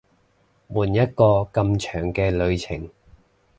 [0.67, 2.89] 換一個咁長嘅旅程